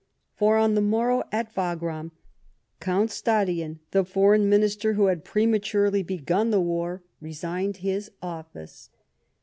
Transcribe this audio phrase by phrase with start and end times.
[0.35, 2.11] For, on the morrow at Wagram,
[2.79, 7.71] Count Stadion, the Foreign Minister who had prematurely begun the war, THE WAR OF 1809.
[7.71, 8.89] 51 resigned his office.